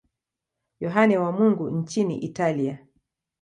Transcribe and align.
Yohane 0.79 1.17
wa 1.17 1.31
Mungu 1.31 1.69
nchini 1.69 2.17
Italia. 2.17 2.79